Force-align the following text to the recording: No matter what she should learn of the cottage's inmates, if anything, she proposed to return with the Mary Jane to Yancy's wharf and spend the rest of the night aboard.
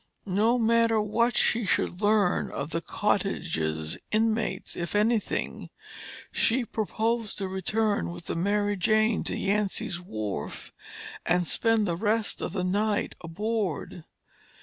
No 0.25 0.57
matter 0.57 0.99
what 0.99 1.37
she 1.37 1.63
should 1.63 2.01
learn 2.01 2.49
of 2.51 2.71
the 2.71 2.81
cottage's 2.81 3.99
inmates, 4.11 4.75
if 4.75 4.95
anything, 4.95 5.69
she 6.31 6.65
proposed 6.65 7.37
to 7.37 7.47
return 7.47 8.09
with 8.11 8.25
the 8.25 8.35
Mary 8.35 8.75
Jane 8.77 9.23
to 9.25 9.35
Yancy's 9.37 10.01
wharf 10.01 10.73
and 11.23 11.45
spend 11.45 11.85
the 11.85 11.95
rest 11.95 12.41
of 12.41 12.53
the 12.53 12.63
night 12.63 13.13
aboard. 13.23 14.03